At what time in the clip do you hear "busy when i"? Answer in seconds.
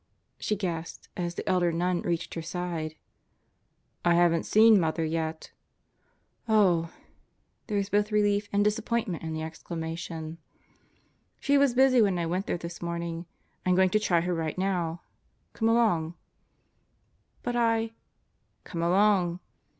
11.75-12.25